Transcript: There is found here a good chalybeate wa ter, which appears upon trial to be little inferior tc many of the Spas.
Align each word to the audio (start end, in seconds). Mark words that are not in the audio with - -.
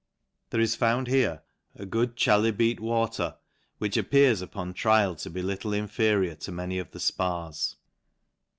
There 0.49 0.59
is 0.59 0.75
found 0.75 1.05
here 1.05 1.43
a 1.75 1.85
good 1.85 2.15
chalybeate 2.15 2.79
wa 2.79 3.05
ter, 3.05 3.37
which 3.77 3.97
appears 3.97 4.41
upon 4.41 4.73
trial 4.73 5.13
to 5.17 5.29
be 5.29 5.43
little 5.43 5.73
inferior 5.73 6.35
tc 6.35 6.51
many 6.51 6.79
of 6.79 6.89
the 6.89 6.99
Spas. 6.99 7.75